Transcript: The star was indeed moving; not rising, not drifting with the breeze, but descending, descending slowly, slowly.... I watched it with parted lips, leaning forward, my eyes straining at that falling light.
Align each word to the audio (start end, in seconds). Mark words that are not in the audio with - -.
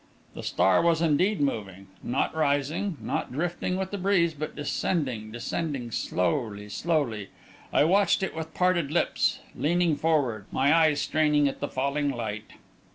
The 0.33 0.41
star 0.41 0.81
was 0.81 0.99
indeed 0.99 1.41
moving; 1.41 1.85
not 2.01 2.33
rising, 2.33 2.97
not 3.01 3.31
drifting 3.31 3.75
with 3.77 3.91
the 3.91 3.99
breeze, 3.99 4.33
but 4.33 4.55
descending, 4.55 5.31
descending 5.31 5.91
slowly, 5.91 6.69
slowly.... 6.69 7.29
I 7.71 7.83
watched 7.83 8.23
it 8.23 8.35
with 8.35 8.55
parted 8.55 8.89
lips, 8.91 9.41
leaning 9.55 9.95
forward, 9.95 10.45
my 10.51 10.73
eyes 10.73 11.01
straining 11.01 11.47
at 11.47 11.59
that 11.59 11.73
falling 11.75 12.09
light. 12.09 12.53